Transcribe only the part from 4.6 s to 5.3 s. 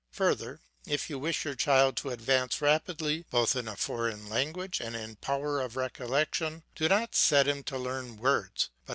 and in